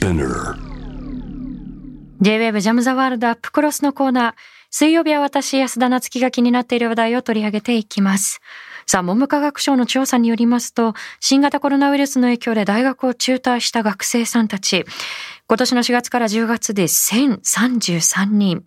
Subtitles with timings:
[0.00, 0.56] Spinner
[2.22, 4.34] J-WAVE ジャムザワールドアップクロスのコーナー。
[4.70, 8.40] 水曜日は私、安田夏樹が気になっている話題を取り上げていきます。
[8.86, 14.86] さあ、文部科学省の調査によりますと、新型コロナウイルスの影響で大学を中退した学生さんたち、
[15.46, 18.64] 今年の4月から10月で1033人。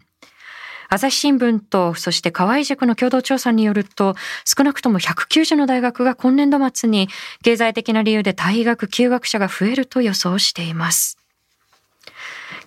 [0.90, 4.14] 朝日新聞と、そして河合塾の共同調査によると、
[4.46, 7.10] 少なくとも190の大学が今年度末に
[7.44, 11.18] 経済的な理由で退学休学者が増えると予想しています。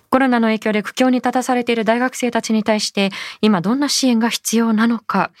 [0.09, 3.09] コロナの影響で苦境に立たされている大学生たちに対して、
[3.41, 5.31] 今どんな支援が必要なのか。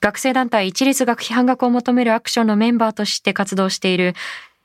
[0.00, 4.14] 学生団体一律学費半額を求めるアクションのメンバーとして活動している、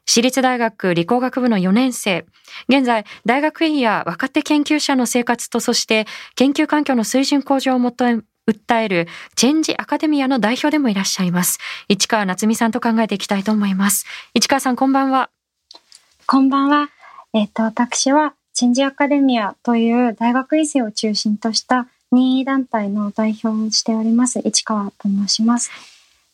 [0.05, 2.25] 私立大学理工学部の4年生。
[2.67, 11.59] 現在、大学院や若手研究者の生活と、そして研究環境の水準向上を求め、訴えるチェンジアカデミアの代表でもいらっしゃいます。
[11.87, 14.05] 市川夏美さんと考えていきたいと思います。
[14.33, 15.29] 市川さん、こんばんは。
[16.25, 16.89] こんばんは。
[17.33, 25.71] えっ、と、私は、チェンジアカデミアという大学院生を中心とした任意団体の代表をしております、市川と申します。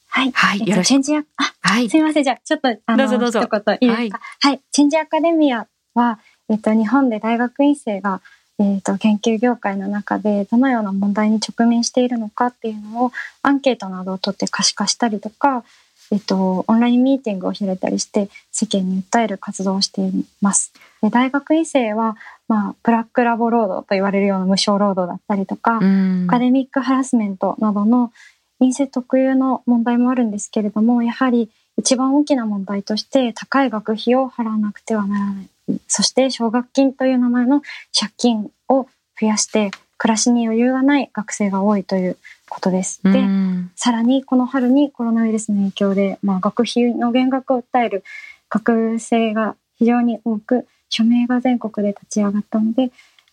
[0.10, 0.28] はい。
[0.28, 1.24] えっとはいよろしチェンジア、あ、
[1.62, 1.98] はいす。
[1.98, 2.24] いません。
[2.26, 4.20] じゃあ、ちょっと、あの、どうぞどうぞ一言いいですか？
[4.42, 8.20] はい、チェンジアカデミアは、えっと、日本で大学院生が、
[8.60, 13.12] えっと、研究業界の中でどのような問題に直面しているのかっていうのを
[13.44, 15.64] アンケートなどを取って可視化したりとか、
[16.12, 20.74] えっと、オンラインミーティングを開いたりして世間に訴える活動をしています。
[21.02, 28.12] で大学院生は、まあ、ブラックラボ労働と言われるような無償労働だったりとか、うんアカデミックハラスメントなどの
[28.60, 35.50] 院生特有の問題もあるんですけれども、やはり一番大きな問題として高い学費を払わなくてはならない。
[35.88, 37.62] そして奨学金という名前の
[37.98, 38.88] 借金を
[39.20, 42.18] 増やして暮らしに余裕がない学生が多いという
[42.50, 43.02] ことです。
[43.04, 48.04] で、うんさらにこの春にコロナウイルスの影響で、まあ、学費の減額を訴える
[48.50, 52.90] 学生が非常に多く署名が全国で立ち上がったので、え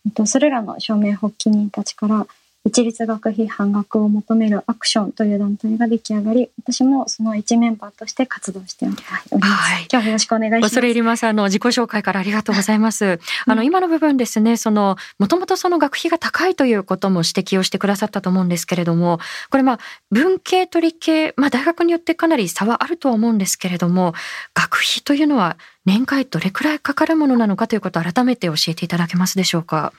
[0.09, 2.27] っと、それらの署名発起人たちから
[2.67, 9.19] 一律学費半額を求めるアクションという団体が出来上がり私もその一メンバーとして活動しております、は
[9.79, 11.23] い今日はよろしくお願いします恐れ入ります。
[11.23, 13.19] あの、自己紹介からありがとうございます。
[13.45, 19.79] あの、今の部分ですね、その、もともとその学費が高いということも指摘をしてくださったと思うんですけれども、これまあ、
[20.11, 24.13] 文系と理系、まあ大学によってかなり差はあるとは思うんですけれども、
[24.53, 25.55] 学費というのは
[25.85, 29.93] 年会どれくらいかかるものなのかということを改めて教えていただけますでしょうか？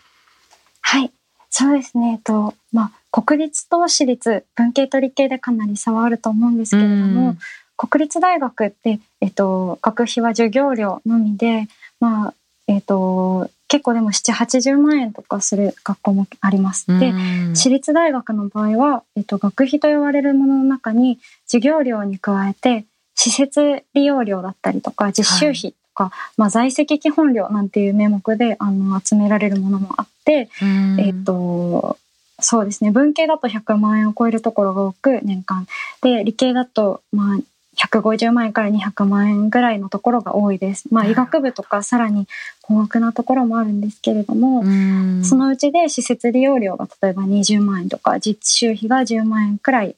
[0.81, 1.11] はい、
[1.51, 2.13] そうですね。
[2.13, 7.39] えっと、まあ、国立と私立、文系と理系でかなり差はあると思うんですけれどうもん、
[7.77, 11.69] 国立大学って、えっと、学費は授業料のみで、
[12.01, 12.35] まあ、
[12.67, 16.87] えっと、結構でも7、80万円とかする学校もあります。
[16.87, 22.85] で、うん私立大学の場合は、えっと、学費と言われるものの中に授業料に加えて
[23.15, 31.01] 施設利用料だったりとか実習費とか、まあ、在籍基本料なんていう名目であの集められるものもあって、うん。
[31.01, 31.99] えっと
[32.41, 32.93] そうですね。
[32.93, 35.67] 文系だと100万円を超えるところが多く年間。
[36.03, 37.39] で理系だとまあ
[37.77, 40.87] 150万円から200万円ぐらいのところが多いです。
[40.93, 42.29] まあ、医学部とかさらに
[42.63, 45.25] 高額なところもあるんですけれども、うん。
[45.25, 49.97] そのうちで施設利用料が例えば20万円とか実習費が10万円くらい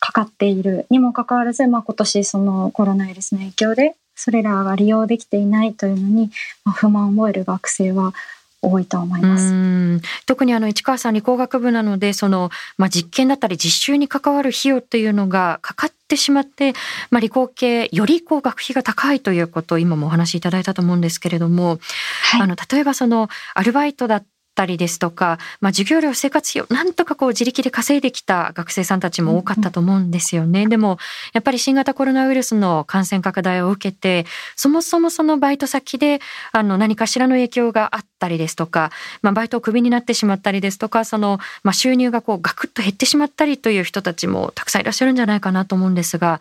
[0.00, 0.86] かかっている。
[0.88, 6.30] にもかかわらず、まあ、今年そのコロナウイルスの影響でそれらが利用できていないというのに、
[6.64, 8.12] まあ、不満を覚える学生は
[8.64, 9.52] 多いと思います。
[9.52, 16.72] うん特にあの市川さん理工学部なのでその、まあ、実験だったり実習に関わる費用というのがかかってしまって、
[17.10, 21.78] まあ、理工系よりこう学費が高いということを今もお話しいただいたと思うんですけれども、
[22.22, 30.66] はいあの例えばそのアルバイトだったりですとか、まあ、授業料生活費をなんとかこう自力で稼いできた学生さんたちも多かったと思うんですよね。
[30.66, 30.98] でも
[31.32, 34.26] やっぱり新型コロナウイルスの感染拡大を受けて
[34.56, 36.20] そもそもそのバイト先で
[36.52, 38.90] あの何かしらの影響があったりですとか、
[39.22, 46.40] まあ、バイトをクビになってしまったりですとかその、まあ、収入がこうガクッと減ってしまったりという人たちもたくさんいらっしゃるんじゃないかなと思うんですが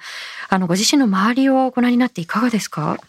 [0.50, 3.00] あのご自身の周りをご覧になっていかがですか？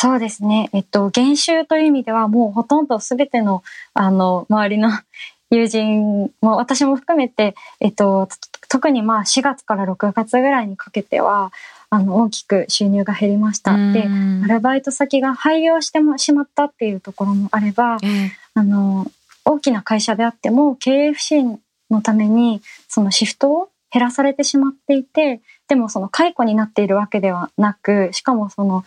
[0.00, 0.70] そうですね。
[0.72, 3.64] えっと、減収という意味では、もうほとんどすべての、
[3.94, 4.90] あの、周りの
[5.50, 8.36] 友人も、私も含めて、えっと、と
[8.68, 11.52] 特にまあ4月から6月ぐらいにかけては、
[11.90, 13.72] あの、大きく収入が減りました。
[13.72, 19.04] で、うんアルバイト先が廃業してもしまったっていうところもあれば、ええあの、
[19.44, 21.58] 大きな会社であっても、経営不振
[21.90, 28.84] のために、そのシフトを減らされてしまっていて、でもその解雇になっているわけではなく、しかもその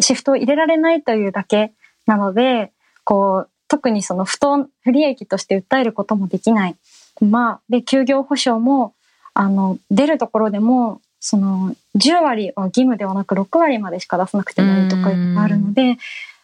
[0.00, 1.72] シフトを入れられないというだけ
[2.06, 2.72] なので、
[3.04, 6.76] こう、特にその不当、不利益として訴えることもできない。
[7.20, 8.94] まあ、で、休業保障も、
[9.34, 15.98] あの、出るところでも、その、10割は義務ではなく6割までしか出さなくてもいいとかいうのがあるので、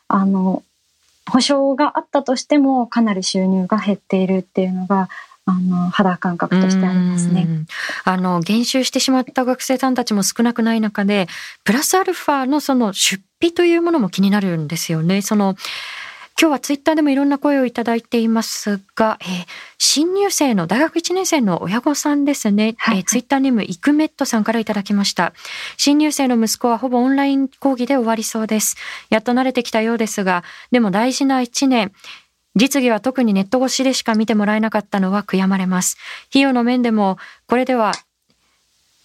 [0.08, 0.62] あの、
[1.30, 5.08] 保証があったとしてもかなり収入が減っているっていうのが
[5.44, 7.46] あの肌感覚としてありますね。
[8.04, 11.28] あの減収してしまった学生さんたちも少なくない中で
[11.64, 15.20] プラスアルファのその出費というものも気になるんですよね。
[15.22, 15.56] その
[16.40, 19.46] 今日はツイッターでもいろんな声をいただいていますが、えー、
[19.78, 25.34] 新入生の大学1年生の親御さんですね、はい、えー、ツイッターネームイクメットさんからいただきました。
[25.76, 28.76] 新入生の息子はほぼオンライン講義で終わりそうです。
[29.10, 31.92] やっと慣れてきたようですが、でも大事な1年、
[32.54, 35.96] 実技は特にネット越しでしか見てもらえなかったのは悔やまれます。
[36.30, 37.92] 費用の面でも、これでは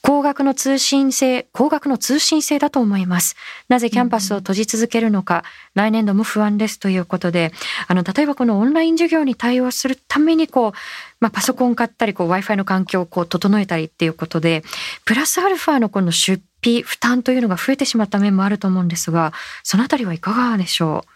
[0.08, 3.36] 高額の通信制、高額の通信制だと思います。
[3.68, 5.44] なぜキャンパスを閉じ続けるのか、
[5.74, 7.52] 来年度も不安ですということで、
[7.90, 10.72] あの、例えばこのオンライン授業に対応するために、こう、
[11.20, 14.64] まあ、パソコン買ったり、こう、Wi-Fi の環境をこう、整えたりっていうことで、
[15.04, 19.34] プラスアルファのこの出費、負担というのが増えてしまった面もあると思うんですが、
[19.64, 21.10] そのあたりはいかがでしょう？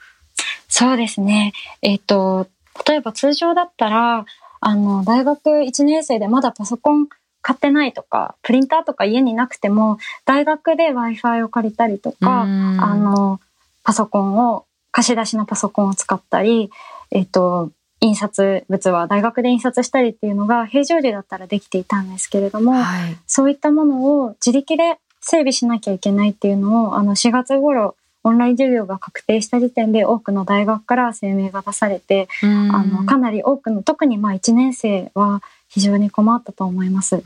[0.68, 1.54] そうですね。
[1.82, 2.50] えっ、ー、と、
[2.86, 4.26] 例えば通常だったら、
[4.60, 7.08] あの、大学1年生でまだパソコン
[7.42, 13.40] 買ってないとか、プリンターとか家になくても、大学で Wi-Fi を借りたりとか、あの、
[13.84, 16.70] パソコンを、貸し出しのパソコンを使ったり、
[17.12, 17.72] えっと、
[18.02, 35.42] 印刷物は大学で印刷したりっていうのが平常時だったらできていたんですけれども、はい、そういったものを自力で整備しなきゃいけないっていうのを、あの4月頃、オンライン授業が確定した時点で多くの大学から声明が出されて、あのかなり多くの特にまあ1年生は
[35.72, 37.24] 非常に困ったと思います。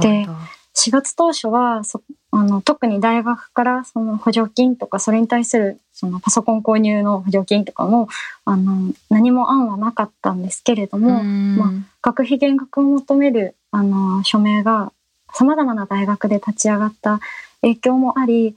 [0.00, 0.26] で
[0.74, 8.08] 4月当初はそあの特に大学からその補助金とかそれに対するそのパソコン購入の補助金とかも
[8.44, 11.70] あの何も案はなかったんですけれども、まあ、
[12.02, 14.92] 学費減額を求めるあの署名が
[15.32, 17.20] さまざまな大学で立ち上がった
[17.62, 18.54] 影響もあり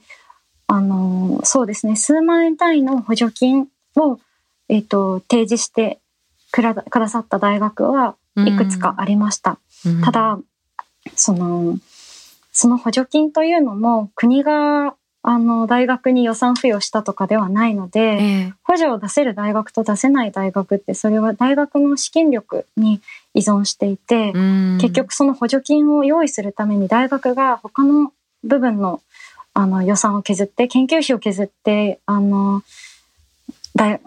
[0.66, 4.18] あのそうですね数万円単位の補助金を、
[4.68, 5.98] えーと、提示して
[6.50, 9.58] くださった大学はいくつかありました。
[10.04, 10.38] ただ、
[11.14, 11.78] その、
[12.52, 23.00] その補助金というのも国があの大学に予算付与したとかではないので、えー、補助を出せる大学と出せない大学ってそれは大学の資金力に
[23.34, 24.32] 依存していて、
[24.80, 28.12] 結局その補助金を用意するために大学が他の
[28.44, 29.00] 部分の
[29.52, 32.62] あの予算を削って研究費を削ってあの大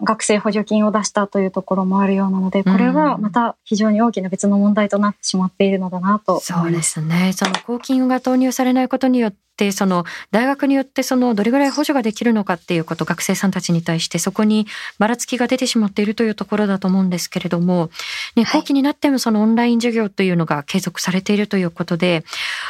[0.02, 7.32] 学生補助金を出したというところもあるようなので、これはまた非常に大きな別の問題となってしまっているのだなとそうですね。
[7.34, 14.66] その公金が投入されないことによって、その大学によってそのどれぐらい補助ができるのかっていうこと、学生さんたちに対してそこに
[14.98, 17.90] ばらつきが出てしまっているというところだと思うんですけれども、
[18.36, 22.24] ね、後期になってもそのオンライン授業というのが継続されているということで、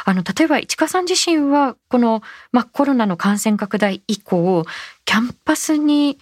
[0.05, 2.21] あの、例えば市川さん自身はこの、
[2.51, 4.65] まあ、コロナの感染拡大以降、
[5.05, 6.17] キャンパスに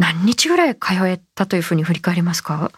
[0.00, 2.72] 何日ぐらい通えたというふうに振り返りますか？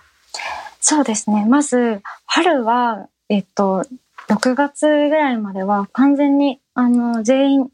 [0.80, 1.46] そうですね。
[1.46, 3.84] まず、春は、えっと、
[4.28, 7.68] 6月ぐらいまでは完全に、あの、全員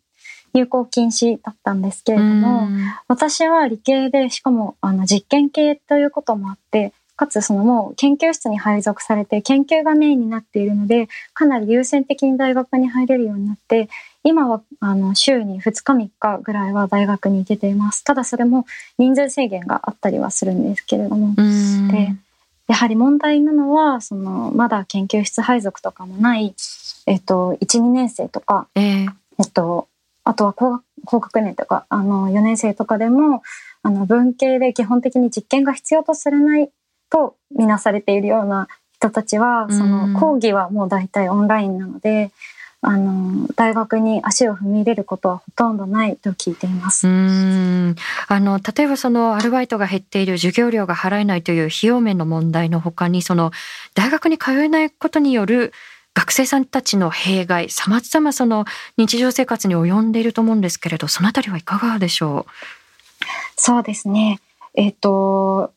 [0.53, 2.69] 有効禁止だったんですけれども、
[3.09, 13.89] 私は理系で、しかも、あの、実験系ということもあって、かつそのもう研究室に配属されて研究がメインになっているので、かなり優先的に大学に入れるようになって、
[14.25, 18.05] 今はあの週に2日3日ぐらいは大学に行けています。
[18.05, 18.67] ただそれも
[18.99, 21.35] 人数制限があったりはするんですけれども。
[21.91, 22.15] で
[22.69, 26.55] やはり問題なのはそのまだ研究室配属とかもない、
[27.07, 29.89] えっと、12年生とか、えー、えっと、
[30.25, 33.43] あとは高高学年とかあの4年生とかでも
[33.83, 36.71] あの文系で基本的に実験が必要とされない
[37.09, 42.31] とみなされているような人たちはその講義はもう大体オンラインなので
[42.81, 47.09] あの大学に足を踏み入れることはほとんどないと聞いています。
[47.09, 47.97] うん。
[48.29, 53.51] あの例えばそのアルバイトが減っている授業料が払えないという費用面の問題のほかにその
[53.95, 55.73] 大学に通えないことによる
[56.15, 58.65] 学生さんたちの弊害さまざまその
[58.97, 62.53] 日常生活に及んでいると思うんですけれどそのあたりはいかがでしょう？
[63.57, 64.39] そうですね。
[64.75, 65.73] えっ、ー、と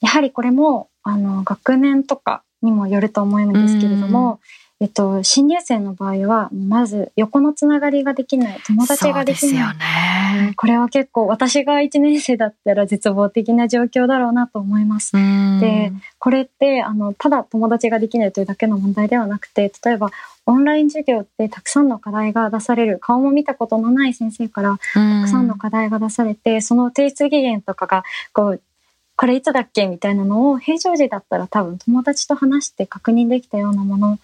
[0.00, 4.40] やはりこれもあの学年とかにもよると思うんですけれども、
[4.78, 9.76] えっと、新入生の場合は、まず横のつながりができない、友達ができない。
[10.48, 15.12] ね、これは結構、私が1年生だったら絶望的な状況だろうなと思います。
[15.60, 20.10] で、これって、あの、ただ友達ができないというだけの問題ではなくて、例えば、
[20.44, 28.04] オンライン授業ってたくさんの課題が出される、顔も見たことのない先生からたくさんの課題が出されて、その提出期限とかが、
[28.34, 28.60] こう、
[29.16, 34.18] これいつだっけみたいなのを平常時だったら多分友達と話して確認できたようなもの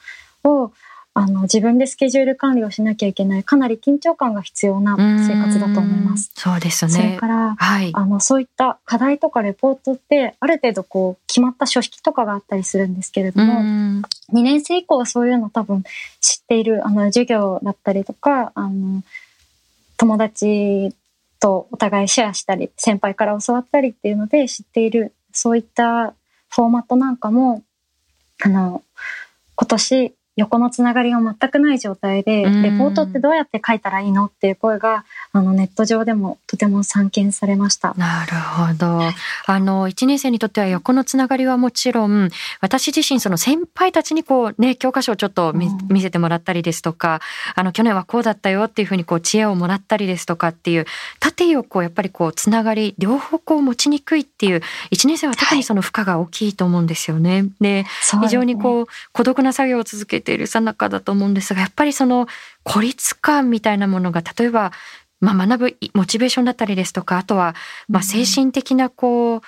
[0.44, 0.72] を
[1.14, 6.32] あの自分でスケジュール管理をしなきゃいけないかなり緊張感が必要な生活だと思います。
[6.34, 6.90] そうですね。
[6.90, 15.84] それから、はい、あのそういった課題とかレポートってある程度こう決まった書式とかがあったりするんですけれども、2年生以降はそういうの多分
[16.20, 19.02] 知っているあの授業だったりとかあの
[19.98, 20.94] 友達
[21.40, 26.14] とお互いシェアしたり先輩から教わったりっていうので知っているそういった
[26.48, 27.62] フォーマットなんかも
[28.42, 28.82] あの
[29.56, 37.92] 今年横のつながりが全くない状態で、レポートってどうやって書いたらいいのっていう声が、あの、ネット上でもとても散見されました。
[37.98, 39.00] なるほど。
[39.46, 42.30] あの、1年生にとっては横のつながりはもちろん、
[42.62, 47.20] 私自身、その先輩たちにこうね、教科書をちょっと見,、見せてもらったりですとか、
[47.54, 50.86] あの、去年はこうだったよっていうふうにこう、知恵をもらったりですとかっていう、
[51.20, 54.62] 縦横やっぱりこう、つながり、両方こう持ちにくいっていう、
[54.92, 57.32] 1年生は特にその負荷が大きいと思うんですよね。
[57.32, 57.86] はい、で、
[58.22, 62.26] 非常にこう、孤独な作業を続けているさなかだと思うんですがやっぱりその
[62.62, 64.72] 孤立感みたいなものが例えば、
[65.20, 67.54] まあ、学ぶモチベーションだったりですとかあとは
[67.88, 69.40] まあ精神的なこう、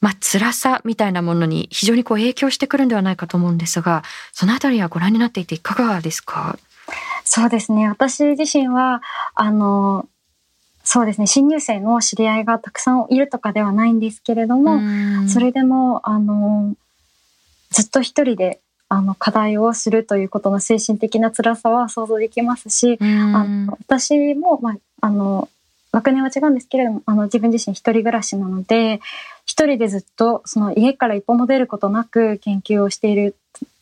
[0.00, 4.02] まあ辛さみたいなものに非常にこう影響してくるんではないかと思うんですが
[4.32, 6.58] そのあたりはご覧になっていていかがですか？
[7.24, 7.88] そうですね。
[7.88, 9.02] 私自身は
[9.34, 10.06] あの
[10.82, 11.26] そうですね。
[11.26, 14.80] 新入生の知り合いがたくさんいるとかではないんですけれども
[15.26, 16.74] それでもあの
[17.70, 25.48] ずっと一人であの課題をするということの精神的な辛さは想像できますし、あの私も、まあ、あの
[25.92, 29.00] 学年は違うんですけれどもあの自分自身一人暮らしなので
[29.46, 33.36] 一人でずっとその家から一歩も出ることなく研究をしている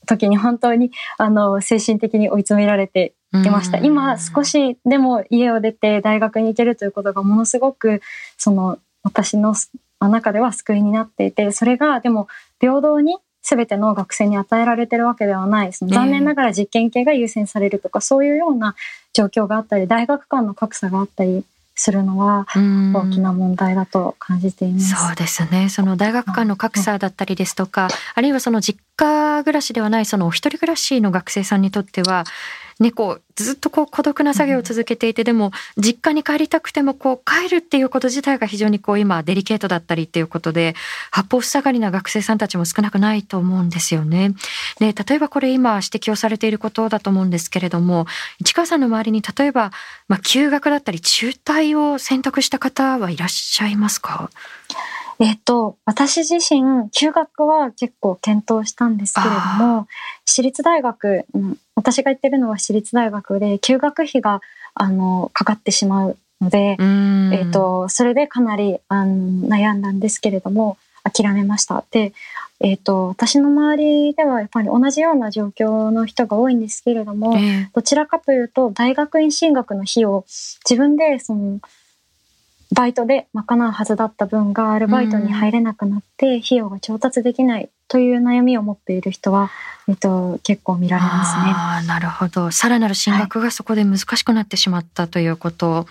[0.06, 3.78] 時に本当にあの精神的に追い詰められていました。
[3.78, 8.02] 今少しでも家を出て大学に行けるということがものすごく
[8.36, 9.54] その私の
[10.00, 12.28] 中では救いになっていてそれがでも
[12.60, 15.72] 平等に全ての学生に与えられてるわけではない。
[15.72, 18.74] その残念ながら実験系が優先されるとか、そういうような
[19.12, 21.44] 状況があったり、大学間の格差があったり
[21.74, 24.94] するのは大きな問題だと感じています。
[24.94, 25.68] そうですね。
[25.68, 32.24] その大学間の格差だったりですとか、あるいはその実家暮らしではないそのお一人暮らしの学生さんにとっては、
[32.82, 40.74] ね、こうずっとこう孤独な作業を続けていて、でも実家に帰りたくてもこう帰るっていうこと自体が非常にこう今デリケートだったりっていうことで
[41.10, 44.34] 八方塞がりな学生さんたちも少なくないと思うんですよね。
[44.80, 48.06] で例えばこれ今指摘をされていることだと思うんですけれども
[48.40, 49.70] 市川さんの周りに例えば、
[50.08, 54.28] まあ、休学だったり中退を選択した方はいらっしゃいますか？
[55.20, 59.86] えっと、私自身、休学は結構検討したんですけれども、
[60.24, 64.40] 私立大学、うん、私が行ってるのは私立大学で、休学費が、
[64.74, 71.84] あの、かかってしまうので、えっと、それでかなりあの悩んだんですけれども、諦めました。
[71.90, 72.12] で、
[72.60, 80.24] えっ、と、私の周りではやっぱり同じような状況の人が多いんですけれども、えー、どちらかというと、大学院進学の費を
[80.68, 81.60] 自分でその
[82.72, 89.50] バイトで賄うはずだった分がアルバイトに入れなくなって費用が調達できないという悩みを持っている人は、
[89.86, 91.52] えっと、結構見られますね。
[91.54, 92.50] あなるほど。
[92.50, 95.70] さらなる進学がそこで難しくなってしまったということ。
[95.70, 95.84] はい、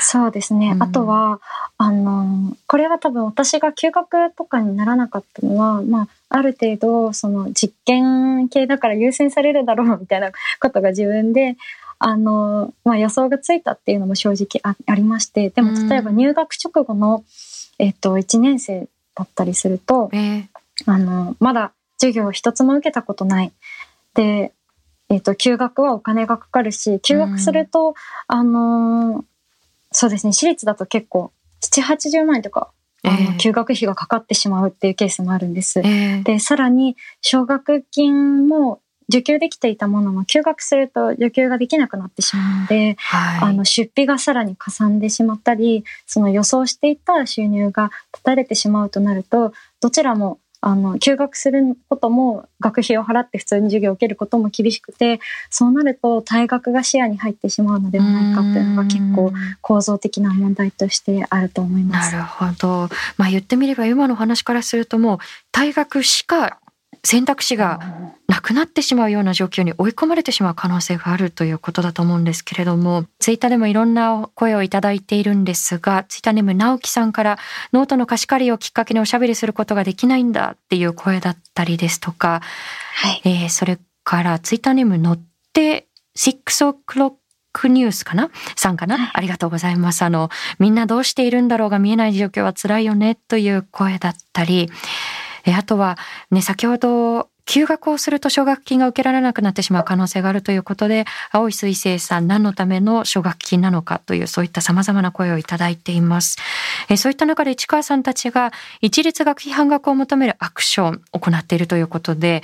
[0.00, 0.70] そうですね。
[0.70, 1.42] うん、あとは、
[1.76, 10.30] あの、これは多分私が休学とかにならなかったのは、まあ、ある程度、その実験系だから優先されるだろうみたいな
[10.62, 11.58] ことが自分で
[11.98, 17.22] あの、まあ、予想がついたっていうのも正直あありましてでも例えば入学直後の、
[17.78, 20.46] えっと、1年生だったりすると、えー、
[20.86, 23.52] あのまだ授業を一つも受けたことない。
[24.14, 24.52] で、
[25.08, 27.94] えっと、休学はお金がかかるし休学すると、
[28.26, 29.24] あの
[29.92, 32.70] そうですね私立だと結構780万円とか
[33.04, 35.80] あの、休学費がかかってしまうっていうケースもあるんです。
[35.80, 62.12] えー、で、さらに、奨学金も受給できていたものも休学すると受給ができなくなってしまうので、はい、あの出費がさらにかさんでしまったりその予想していた収入が断たれてしまうとなるとどちらもあの休学することも学費を払って普通に授業を受けることも厳しくてそうなると退学が視野に入ってしまうのではないかというのが結構構造的な問題としてあると思います。
[62.14, 65.18] なるほど、まあ、言ってみれば今の話からするともう
[65.52, 66.58] 退学しか
[67.04, 67.80] 選択肢が
[68.26, 77.38] なくなってしまうような状況に追い込まれてしまう可能性があるということだと思うんですけれども、ツイッターでもいろんな声をいただいているんですが、ツイッターネーム直樹さんから
[77.72, 82.40] ノートの貸し借りをきっかけにおしゃべりすることができないんだっていう声だったりですとか、
[82.94, 85.20] はい、えー、それからツイッターネーム乗っ
[85.52, 87.14] て6 o'clock
[87.52, 88.30] クニュースかな？
[88.56, 90.02] さんかな、はい、ありがとうございます。
[90.02, 94.66] あの、みんなどうしているんだろうが見えない状況は辛いよねという声だったり、え
[95.52, 95.98] あとは
[96.30, 106.38] ね先ほど休学をすると奨学金が受けられなくなってしまう可能性があるということで、青い水星さん、何のための奨学金なのかという、そういった様々な声をいただいています。
[106.88, 112.42] えそういった中で市川さんたちが一律学費半額を求めるアクションを行っているということで、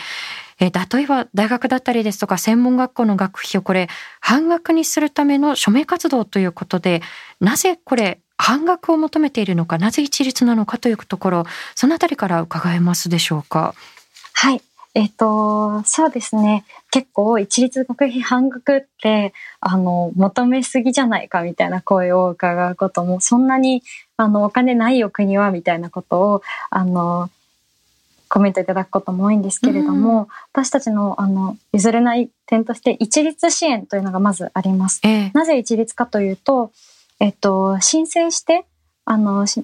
[0.59, 3.88] え例えば大学だったりですとか専門学校の学費をこれ
[4.21, 7.00] 半額にするための署名活動ということで、
[7.40, 11.44] なぜこれ半額を求めているのか、なぜ一律なのかというところ、
[11.75, 13.75] そのあたりから伺えますでしょうか？
[14.32, 14.62] はい。
[14.94, 16.64] えっ、と、そうですね。
[16.90, 23.85] 結構一律学費半額って、あの、求めすぎじゃないかみたいな声を伺うことも、そんなに、
[24.16, 27.30] あの、お金ないよ国はみたいなことを、あの、
[28.28, 35.00] コメントいただくことも多いんですけれども、うん、私たちの、あの、譲れない点として、一律支援というのがまずあります。
[35.04, 36.73] えなぜ一律かというと、
[37.20, 38.64] えっと、申請して、
[39.04, 39.62] あの、通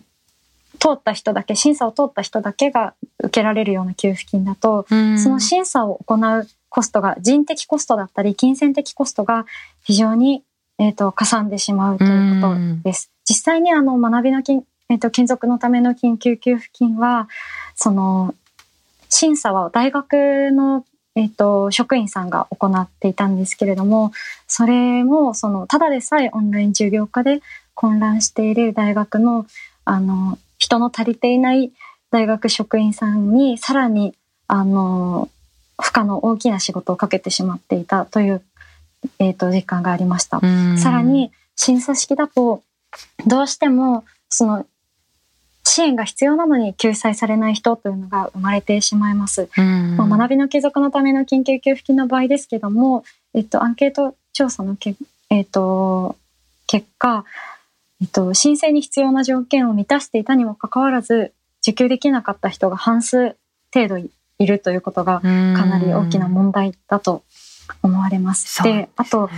[0.93, 4.95] った人だけ、審査を通った人だけが受けられるような給付金だと、そ
[5.31, 9.47] の審査を行うコストが、人的コストだったり、金銭的コストが
[9.85, 10.43] 非常に、
[10.79, 13.11] えっ、と、かさんでしまうということです。
[13.25, 17.29] 実際にあの、学びの金、えっ、と、金属のための緊急給付金は、
[17.75, 18.35] その、
[19.09, 20.85] 審査は大学の
[21.17, 24.13] えっ、と、職員さんが行っていたんですけれども、
[24.47, 27.41] それも、その、ただでさえオンライン授業化で
[27.75, 29.47] 混乱している大学の、
[29.87, 31.73] あの、人の足りていない
[32.11, 34.15] 大学職員さんに、さらに、
[34.47, 35.31] あの、
[35.81, 38.43] 負荷の大きな仕事をかけてしまっていたという、
[39.19, 40.41] えっ、と、実感がありました。
[40.77, 42.63] さらに、審査式だと、
[43.27, 44.67] どうしても、その、
[45.77, 49.51] 支援が必要なのに救済されない人というのが生まれてしまいます。
[49.57, 53.05] まあ、学びの継続のための緊急給付金の場合ですけども、
[53.35, 54.97] えっと、アンケート調査のけ、
[55.29, 56.17] えっと、
[56.67, 57.27] 結果、
[58.01, 63.37] えっと、申請に必要な条件を満たしていたにもかかわらず、受給できなかった人が半数
[63.75, 64.11] 程度い
[64.47, 67.23] るということがかなり大きな問題だと
[67.83, 68.63] 思われます。
[68.63, 69.29] で、あと、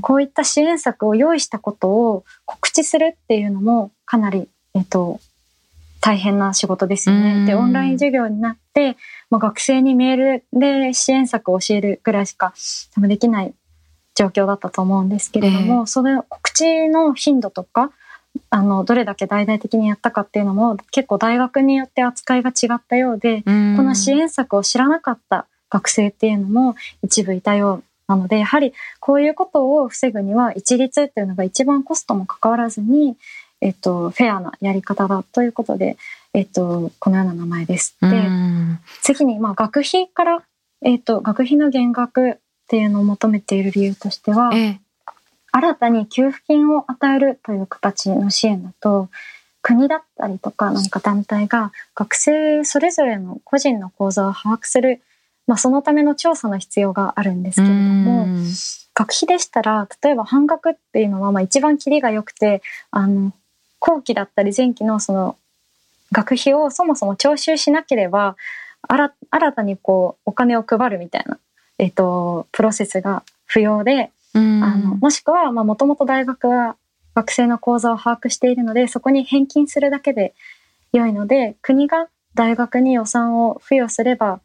[0.00, 5.18] こういった支援策を用意したことを告知するっていうのもかなり、えっと、
[6.00, 7.46] 大変な仕事ですよね。
[7.46, 8.96] で、オンライン授業になって、
[9.30, 12.54] まあ、学生にメールで支援策を教えるぐらいしか
[12.94, 13.54] 多分できない
[14.14, 17.90] 状況だったと思うんですけれども、えー、それ告知の頻度とか、
[18.50, 33.16] あの、どれだけ大々的にやったかっていうのも結構大学によって扱いが違ったようで、この支援策を知らなかった学生っていうのも一部いたようなので、やはりこういうことを防ぐには一律っていうのが一番コストも関わらずに、
[33.60, 35.96] えっと、フェアなやり方だということで、
[36.34, 37.96] えっと、このような名前です。
[38.00, 38.08] で、
[39.02, 40.42] 次に、まあ、学費から、
[40.82, 42.36] えっと、学費の減額っ
[42.68, 44.80] ていうのを求めている理由としては、ええ、
[45.52, 49.08] 新たに給付金を与えるという形の支援だと、
[49.62, 55.02] 国だったりとか何か団体が学生それぞれの個人の口座を把握する、
[55.46, 58.26] まあ、そのための調査の必要があるんですけれども、
[58.94, 63.32] 学費でしたら、例えば半額っていうのは、まあ一番キリが良くて、あの、
[63.78, 65.36] 後期だったり前期のその
[66.12, 68.36] 学費をそもそも徴収しなければ
[68.82, 71.38] 新たにこうお金を配るみたいな、
[71.78, 76.76] えっと、プロセスが不要で、あのもしくはもともと大学は
[77.14, 80.34] 学生の口座を把握しているのでそこに返金するだけで
[80.92, 84.40] 良いので国が大学に予算を付与すれば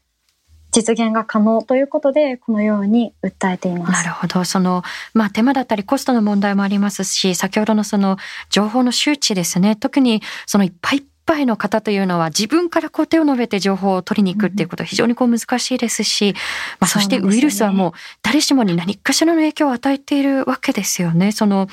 [0.73, 3.91] 実現が可能ということで、このように訴えています。
[3.91, 4.43] なるほど。
[4.43, 4.83] その、
[5.13, 8.17] まあ手間だったりコストの問題もありますし、先ほどのその
[8.49, 9.75] 情報の周知ですね。
[9.75, 16.33] 特にそのいっぱいいっぱいの方というのは自分からこう手を述べて情報を取りに行くっていうことは非常にこう難しいですし、
[16.79, 21.31] まあ、そしてウイルスはもう誰しもに何かしらの影響を与えているわけですよね。
[21.31, 21.67] その、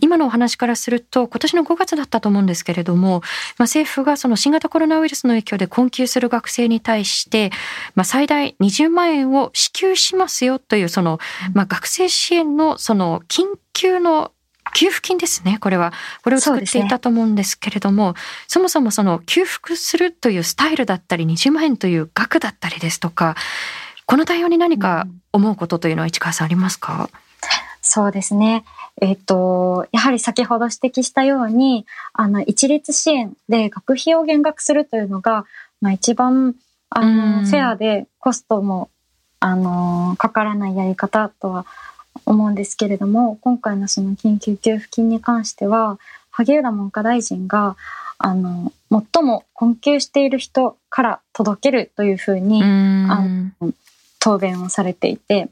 [0.00, 3.20] 今のお話からすると今年の5月だったと思うんですけれども、
[3.58, 7.50] まあ、政府がその新型コロナウイルスの影響で困窮する学生に対して、
[7.94, 11.18] まあ、最大20万円を支給しますよというその、
[11.52, 14.32] まあ、学生支援のその緊急の
[14.72, 15.92] 給付金ですね、これは。
[16.22, 18.14] これを作っていたと思うんですけれども、
[18.48, 23.36] そ、ね,、もそもその給付するというスタイルだったり、20万円という額だったりですとか、
[24.06, 27.08] この対応に何か思うことというのは市川さんありますか、
[27.86, 28.64] そうですね。
[29.02, 35.44] えっ、と、やはり先ほど指摘したように、あの、一律支援で学費を減額するというのが、
[35.80, 36.54] まあ一番、
[36.88, 38.88] あの、フェアでコストも、
[39.40, 41.66] あの、かからないやり方とは
[42.26, 45.98] 思うんですけれども今回のその緊急給付金に関しては
[46.30, 47.76] 萩生田文科大臣が
[48.18, 53.24] あの最も困窮している人から届けるというふうにあ
[53.60, 53.72] の
[54.20, 55.48] 答弁をされていて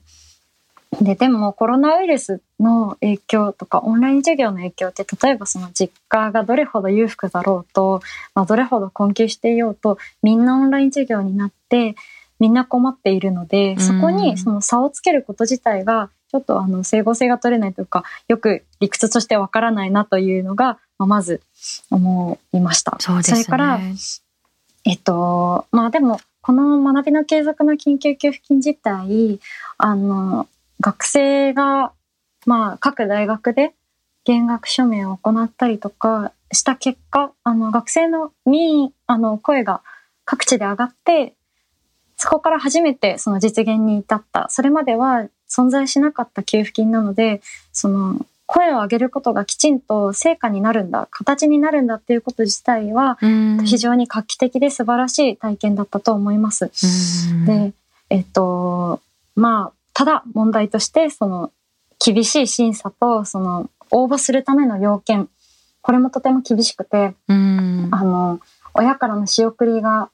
[1.01, 8.01] ででもコロナウイルスの影響とかオンライン授業の影響って例えばその実家がどれほど裕福だろうと、
[8.35, 11.97] まあ、どれほど困窮していようとみんなオンライン授業になって
[12.43, 21.43] みんな困っているので、そこにその差をつけること自体が、ちょっとあの整合性が取れないというか、よく理屈としてわからないなというのが、まあ、まず
[21.91, 22.97] 思いました。
[23.01, 23.43] そうですね。
[23.43, 23.81] それから、
[24.85, 29.41] えっと、まあでも、この学びの継続の緊急給付金自体、
[29.77, 30.49] あの、
[30.81, 31.93] 学生が、
[32.47, 33.75] まあ各大学で
[34.25, 39.83] 減額署名を行ったりとかした結果、あの、学生の民意、あの、声が
[40.25, 41.35] 各地で上がって、
[42.17, 44.47] そこから初めてその実現に至った。
[44.49, 53.19] それまでは存在しなかった給付金なので、その声を上げることがきちんと成果になるんだ、形になるんだっていうこと自体は、
[53.65, 56.71] 非常に画期的で素晴らしい体験だったと思います。
[57.47, 57.73] で、
[58.11, 59.01] えっと、
[59.35, 61.51] まあ、ただ問題として、その、
[62.05, 65.29] 厳しい審査と、その、応募するための要件、
[65.81, 67.15] これもとても厳しくて、
[67.91, 68.41] あの、
[68.75, 70.11] 親からの仕送りが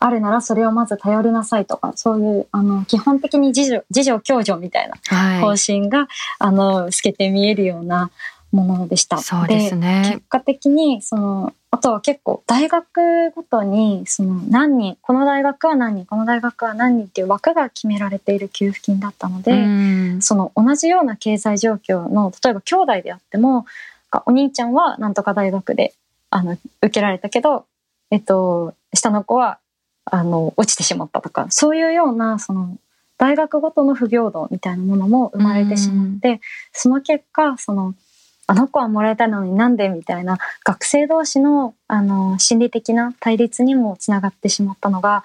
[0.00, 6.08] あるならそれをまず頼りなさいとか、そういう、あの、基本的に自助、自助共助みたいな方針が、はい、
[6.38, 8.10] あの、透けて見えるような
[8.50, 9.18] ものでした。
[9.18, 10.02] そうですね。
[10.10, 23.66] 結果的に、その、あとは結構大学ごとに、その何人、この大学は何人、この大学は何人っていう枠が決められている給付金だったので、その同じような経済状況の、例えば兄弟であっても、
[24.26, 25.94] お兄ちゃんはなんとか大学で、
[26.30, 27.66] あの、受けられたけど、
[28.10, 29.59] えっと、下の子は
[30.10, 32.76] あの、落ちてしまったとか、そういうような、その、
[33.18, 36.40] 大学ごとの不平等みたいなものも生まれてしまって、
[36.72, 37.94] その結果、その、
[38.46, 45.22] あの子はもらえたのになんでみたいな学生同士のあの心理的な対立にもつながってしまったのが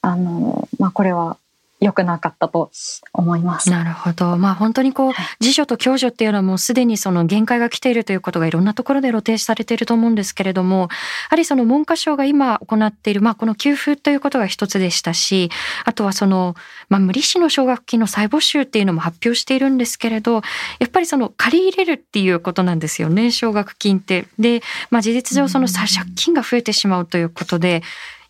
[0.00, 1.36] あの、まあ、これは
[1.82, 2.70] 良くなかったと
[3.12, 3.68] 思います。
[3.68, 4.38] なるほど。
[4.38, 10.88] まあ本当にこう、自助と共助っていうのはもうすでにその限界が来ているということがいろんなところで露呈されていると思うんですけれども、や
[11.30, 15.50] はりその文科省が今行っている、まあこの給付ということが一つでしたし、
[15.84, 16.54] あとはその、
[16.88, 20.34] まあ無利子の奨学金の再募集っていうのも発表しているんですけれど、
[20.78, 24.26] やっぱりその借り入れるっていうことなんですよね、奨学金って。
[24.38, 27.82] で、まあ事実上その借金が増えてしまうということで、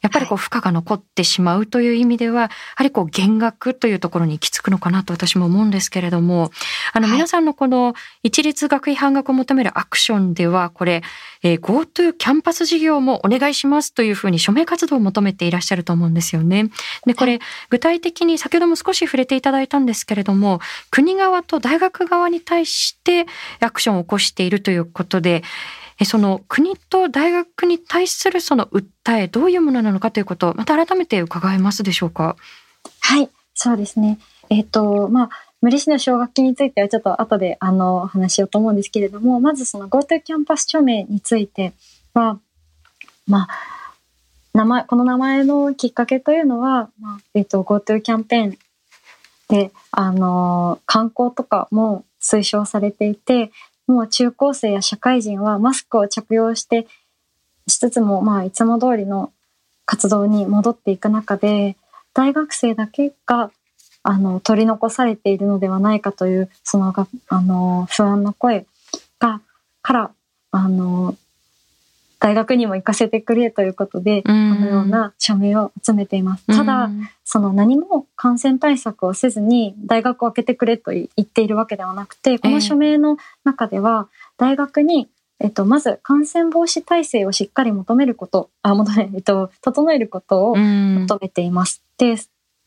[0.03, 6.51] やっぱりこう負荷が残ってしまうという意味では、やはりこう減額というところに行き着くのかなと私も思うんですけれども、
[6.93, 11.03] あの皆さんのこの一律学費半額を求めるアクションでは、これ、
[11.45, 16.71] えー、GoTo キャンパス事業もお願いしますというふうに署名活動を求めていらっしゃると思うんですよね。
[17.07, 17.39] で、これ、
[17.71, 20.61] 具体的に先ほども少し触れていただいたんですけれども、
[20.91, 23.27] 国側と大学側に対して
[23.61, 25.45] アクションを起こしているということで、
[26.05, 32.37] その国と大学に対するその訴え、どういうものなのかということ、また改めて伺えますでしょうか？
[33.01, 34.19] はい、そうですね。
[34.51, 41.73] えっ、ー、と、まあ、無利子の奨学金についてはちょっと後であの話しようと思うんですけれども、まずその GoTo キャンパス署名について
[42.15, 42.39] は、
[43.27, 43.49] まあ、
[44.55, 48.59] 名前、この名前のきっかけというのは、まあ、えっ、ー、と、GoTo キャンペーン
[49.49, 53.53] で、あの、観光とかも推奨されていて、
[53.93, 56.87] もう中高生や社会人はマスクを着用して
[57.69, 59.33] しつつも、まあ、いつも通りの
[59.85, 61.77] 活動に戻っていく中で、
[62.15, 63.51] 大学生だけが、
[64.03, 66.93] あの、取り残されているのではないかという、その、
[67.29, 68.67] あの、不安の声
[69.19, 69.41] が、
[69.81, 70.11] から、
[70.51, 71.17] あの、
[72.23, 76.47] 大学にも行かせてくれということで、このような署名を集めています。
[76.47, 76.89] ただ、
[77.25, 85.09] その何も感染対策をせずに大学を開けてくれと言っているわけではなくて、この署名の中では、大学に、
[85.41, 91.83] えっと、まず感染防止体制をしっかり求めること、あ、求め、えっと、整えることを求めています。
[91.99, 92.15] で、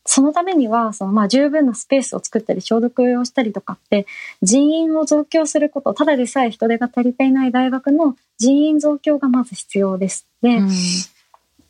[0.04, 4.06] そのためには、そのまあ十分なスペースを作ったり消毒をしたりとかって
[4.42, 10.26] 人員を増強すること、ただでさえ人手が足りていない大学の人員増強がまず必要です。
[10.42, 10.70] で、うん、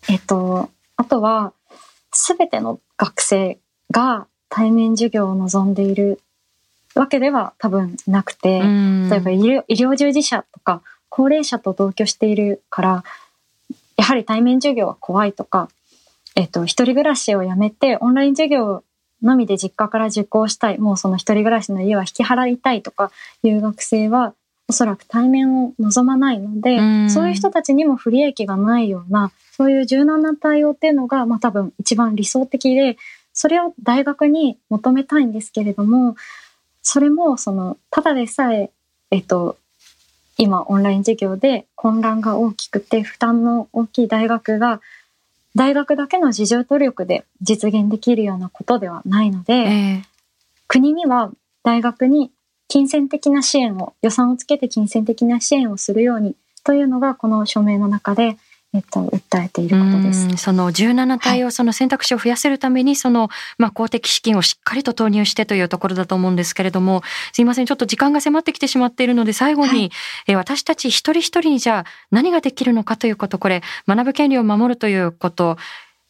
[0.09, 1.53] えっと、あとは、
[2.13, 3.59] すべての学生
[3.91, 6.21] が対面授業を望んでいる
[6.95, 13.05] わけでは多分なくて、うん、例えば医療医療従事者とか高齢者と同居しているから、
[13.97, 15.69] やはり対面授業は怖いとか、
[16.35, 18.83] えっと、一人暮らしをやめて、オンライン授業
[19.23, 23.11] のみで実家から受講したい、もうその一人暮らしの家は引き払いたいとか
[23.43, 24.35] いう学生は、
[24.69, 32.97] おそらく対面を望まないので、うそういう人たちにも不利益がないような、そういう柔軟な対応っていうのが、まあ多分一番理想的で、
[33.33, 36.17] それを大学に求めたいんですけれども、
[36.83, 38.71] それも、その、ただでさえ、
[39.11, 39.57] えっと、
[40.39, 44.81] 今オンライン授業で混乱が大きくて負担の大きい大学が
[45.55, 50.07] 大学だけの自助努力で実現できるようなことではないので、えー、
[50.69, 51.31] 国には
[51.63, 52.31] 大学に
[52.69, 58.37] 金銭的な支援を、予算をつけて金銭的な支援をするようにというのがこの署名の中で、
[58.75, 60.37] えっと、訴えていることです。
[60.37, 67.03] その17体をその選択肢を増やせるために、その、まあ、公的資金をしっかりと投入してというところだと思うんですけれども、
[67.33, 69.91] すいません、ちょっと時間が迫ってきてしまっているので、最後に、はい、
[70.29, 75.57] え私たち一人一人にじゃあ何ができるのかということ、これ、学ぶ権利を守るということ、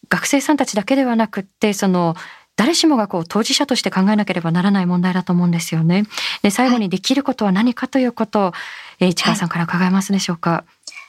[0.08, 2.16] 学生さんたちだけではなくって、その、
[2.56, 6.04] 誰しもがこう当事者として考えなければならない問題だと思うんですよね。
[6.42, 8.52] で、最後にできることは何かということを、
[8.98, 10.64] え市川さんから伺えますでしょうか？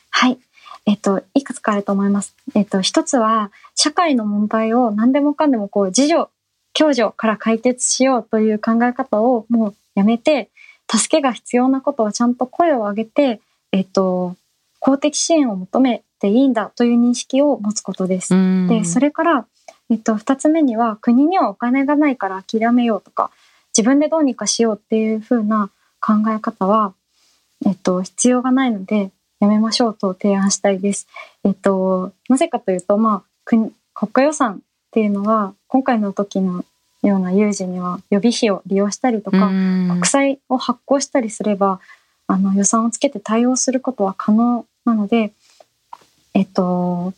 [0.09, 0.37] はい。
[0.85, 2.35] えっと、いくつかあると思います。
[2.55, 6.25] えっと、一つは、社会の問題を何でもかんでもこう、自助、
[6.73, 10.49] 共助から解決しようという考え方をもうやめて、
[10.89, 13.41] 助けが必要なことはちゃんと声を上げて、
[13.73, 14.35] えっと、
[14.79, 18.33] 公的支援を求めていいんだという認識を持つことです。
[18.67, 19.45] で、それから、
[19.89, 23.31] えっと、二つ目には、国にはお金がないから諦めようとか、
[23.77, 25.69] 自分でどうにかしようっていう風な
[25.99, 26.93] 考え方は、
[27.65, 31.07] えっと、必要がないので、やめましょうと提案したいです。
[31.43, 34.57] えっと、なぜかというと、まあ、国、国家予算っ
[34.91, 36.65] ていうのは、今回の時の
[37.03, 41.79] ような有事には予備費を利用したりとか、国債を発行したりすれば、
[42.27, 45.33] あの予算をつけて対応することは可能なので、
[46.33, 47.13] えっと、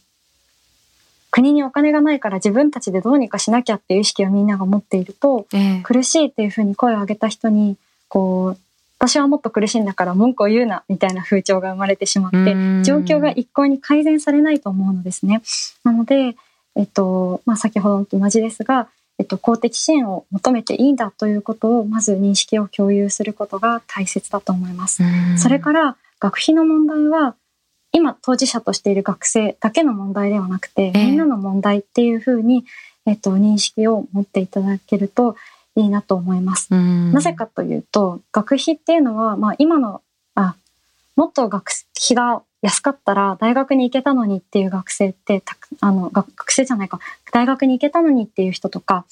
[1.32, 8.58] 国にお金がないから自分たちでどうにかしなきゃっていう意識をみんなが持っていると、えー、苦しいっていうふうに声を上げた人にこう
[9.00, 12.38] 私はもっと苦しいんだから文句を言うなみたいな風潮が生まれてしまって
[12.84, 15.42] 状況が一向に改善されないと思うのですね。
[15.86, 16.36] なので、
[16.76, 25.02] えっとまあ、先ほどと同じですが、えっと、公的支援を求めていいんだということをまず認識を共有することが大切だと思います。
[25.38, 27.36] それから学費の問題は
[27.92, 32.66] 今当事者としている学生だけの問題ではなくて、みんなの問題っていうふうに、
[33.06, 35.36] えっと、認識を持っていただけると
[35.76, 36.74] いいなと思います。
[36.74, 40.02] なぜかというと、学費っていうのは、まあ今の、
[40.36, 40.56] あ、
[41.16, 45.42] もっと学費が安かったら大学に行けたのにっていう学生って
[45.80, 47.00] あの学生じゃないか
[47.32, 49.06] 大学に行けたのにっていう人とか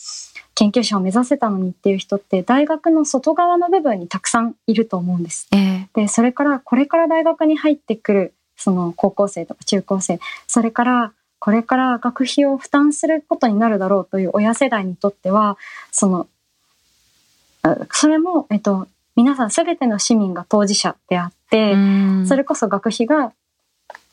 [0.56, 5.48] 研究者を目指せたのにっていう人って大学の外側の部分にたくさんいると思うんです。
[5.54, 15.58] えー、でそれからこれから大学に入ってくるその高校生とか中高生、それからこれから学費を負担することになるだろうという親世代にとっては、
[15.92, 16.28] その、
[17.92, 21.76] それも、えっと、皆さんすべての市民が当事者であって、
[22.26, 23.34] それこそ学費が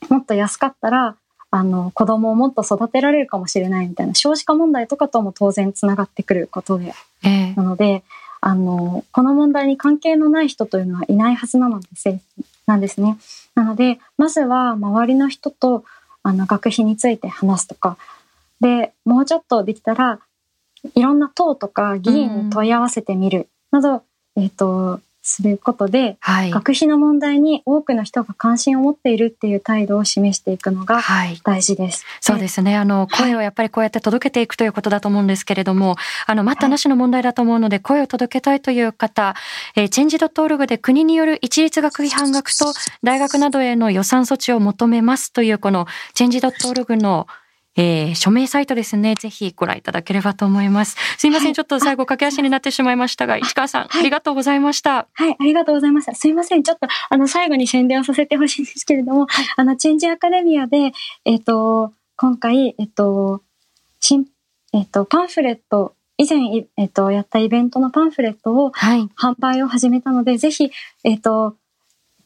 [0.08, 1.16] もっと安かったら、
[1.50, 8.02] あの、子供をもっと育てられるかもしれないみたいな少子化問題とかとも当然つながってくることで、えー、なので、
[8.40, 12.18] あの、この問題に関係のない人というのはいないはずなのです、
[12.66, 13.18] なんですね。
[13.54, 15.84] なので、まずは周りの人と
[16.22, 17.96] あの学費について話すとか、
[18.60, 20.20] で、もうちょっとできたら、
[20.94, 24.02] いろんな党とか議員に問い合わせてみるなど、
[24.36, 31.00] えっ、ー、と、することで、はい、学費の問題に多くの人が関心を持っているっていう態度を示していくのが
[31.42, 32.04] 大事です。
[32.04, 32.76] はい、そうですね。
[32.76, 39.34] あの、声をやっぱりこうやって届けていくということだと思うんですけれども、あの、待ったなしの問題だと思うので、声を届けたいという方、
[39.76, 47.26] えー、チェンジドットオルグで国による一律学費半額と大学などへの予算措置を求めますという、このチェンジドットオルグの
[47.76, 49.14] えー、署名サイトですね。
[49.14, 50.96] ぜひご覧いただければと思います。
[51.18, 55.08] すいません、はい、ちょっと最後駆け足になってしまいましたが、市川さん、はい、ありがとうございました。
[55.12, 56.14] はい、ありがとうございました。
[56.14, 60.92] すいません、ちょっとあの最後に宣伝をさせてほしいんですけれども、はい、あのチェンジアカデミアで、
[61.24, 63.42] えっ、ー、と、今回、えっ、ー、と、
[64.00, 64.26] 新、
[64.72, 69.08] えっ、ー、と、パンフレット以前、えっと、やったイベントのパンフレットを販
[69.38, 70.70] 売を始めたので、はい、ぜひ、
[71.02, 71.56] えっと、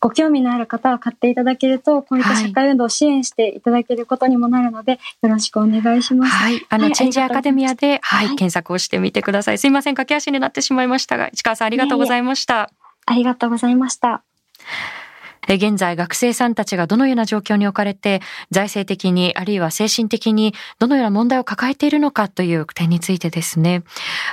[0.00, 6.32] ご興味のある方は買っていただけると、こういった社会運動を支援していただけることにもなるので、はい、よろしくお願いします。
[6.32, 6.64] はい。
[6.68, 9.58] あの、はい、チェンジアカデミアで、はい、はい、検索をしてみてください。
[9.58, 12.54] すいません、駆け足になってしまいましたが、市川さんありがとうございました。
[12.54, 14.22] いえいえありがとうございました。
[15.54, 23.82] 現在学生さんたちがどのような状況に置かれて、財政的にあるいは精神的にどのような問題を抱えているのかという点についてですね。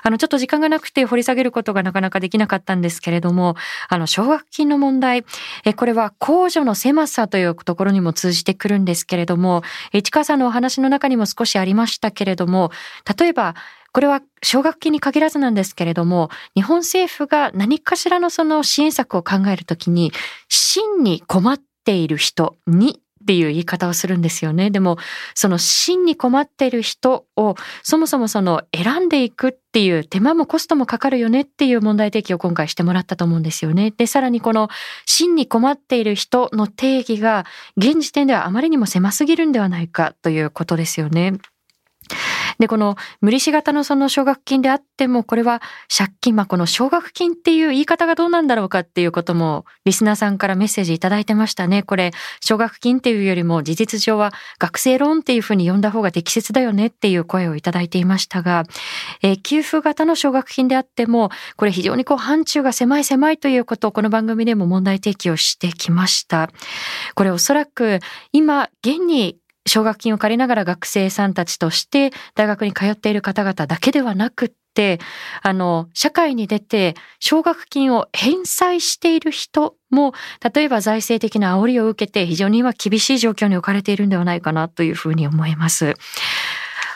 [0.03, 3.55] あの、ちょっと時間がなくて掘り下げることがなかなかできなかったんですけれども、
[3.89, 5.25] あの、奨学金の問題、
[5.63, 12.71] え、これは控除の狭さというところにも通じてくるんですけれども、市川さんのお話の中にも少しありましたけれども、
[13.17, 13.55] 例えば、
[13.95, 20.11] これは奨学金に限らずなんですけれども、日本政府が何かしらのその支援策を考えるときに、
[20.49, 24.69] 真に困っている人にっていう言い方をするんですよね。
[24.69, 24.97] でも、
[25.33, 33.93] その真に困っている人をそもそもその選んでいくっていう手間もコストもかかるよねっていう問題提起を今回してもらったと思うんですよね。
[33.95, 34.67] で、さらにこの
[35.05, 37.45] 真に困っている人の定義が
[37.77, 41.35] 現時点ではあまりにも狭すぎるんではないかということですよね。
[42.59, 45.61] で、この無利子型のその奨学金であっても、これは
[45.95, 51.83] 借金、まあこの奨学金っていう言い方がどうなんだろうかっていうことも、リスナーさんからメッセージいただいてましたね。
[51.83, 58.63] これ、奨学金っていうよりも事実上は学生ローンっていうふうに呼んだ方が適切だよねっていう声をいただいていましたが、
[59.21, 66.49] えー、給付型の奨学金であっても、これ非常にこう範疇が狭い狭いということをこの番組でも問題提起をしてきました。
[67.15, 67.99] これおそらく
[68.31, 74.99] 今、現に奨学金を借りながら学生さんたちとして大学に通っている方々だけではなくって、
[75.41, 80.13] あの、社会に出て奨学金を返済している人も、
[80.53, 85.95] 例えば財政的な煽りを受けて非常に今厳しい状況に置かれているんではないかなというふうに思います。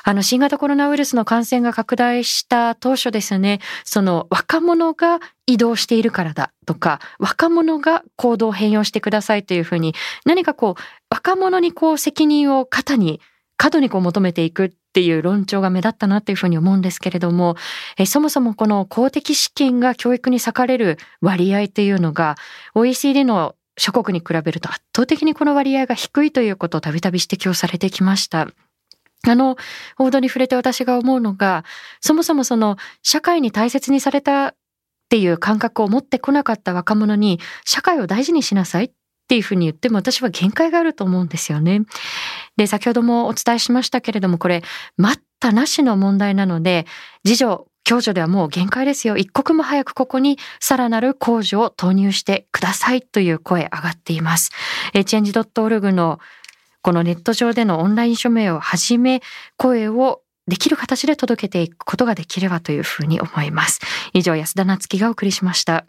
[0.04, 13.22] あの、新型コロナウイルスの感染が拡大した当初ですね、その若者が移動しているからだとか、若者が行動を変容してくださいというふうに、何かこう、若者にこう責任を肩に、
[13.58, 17.58] 過度にこう求めていくっていう論調が目立ったなっていうふうに思うんですけれども、
[17.98, 22.38] えそもそもこの公的資金が教育に割かれる割合っていうのが
[22.74, 28.48] OECD の諸国に比べると圧倒的にこの割合が低いということをたびたび指摘をされてきました。
[29.28, 29.58] あの、
[29.98, 31.66] 報道に触れて私が思うのが、
[32.00, 34.56] そもそもその社会に大切にされたっ
[35.10, 38.92] ていう感覚を持ってこなかった若者に、社会を大事にしなさいっ
[39.28, 41.82] ていうふうに言っても私は限界があると思うんですよね。
[42.58, 44.64] で、先ほどもお伝えしましたけれども、これ、
[44.98, 46.86] 待ったなしの問題なので、
[47.26, 49.18] 次女、共助ではもう限界ですよ。
[49.18, 54.52] 一刻も早くここにさらなる控除を投入してくださいという声上がっています。
[54.94, 56.20] チェンジ .org の
[56.82, 59.22] このネット上でのオンライン署名をはじめ、
[59.58, 63.80] 声をできる形で届けていくことができればというふうに思います。
[64.14, 65.86] 以上、安田なつきがお送りしました。